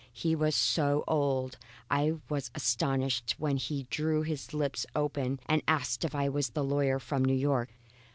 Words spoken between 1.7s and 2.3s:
I